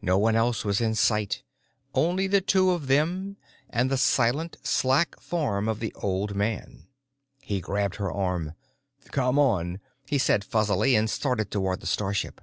No 0.00 0.16
one 0.16 0.34
else 0.34 0.64
was 0.64 0.80
in 0.80 0.94
sight, 0.94 1.42
only 1.94 2.26
the 2.26 2.40
two 2.40 2.70
of 2.70 2.86
them 2.86 3.36
and 3.68 3.90
the 3.90 3.98
silent, 3.98 4.56
slack 4.62 5.20
form 5.20 5.68
of 5.68 5.78
the 5.78 5.92
old 5.96 6.34
man. 6.34 6.86
He 7.42 7.60
grabbed 7.60 7.96
her 7.96 8.10
arm. 8.10 8.54
"Come 9.10 9.38
on," 9.38 9.80
he 10.06 10.16
said 10.16 10.42
fuzzily, 10.42 10.96
and 10.96 11.10
started 11.10 11.50
toward 11.50 11.80
the 11.80 11.86
starship. 11.86 12.40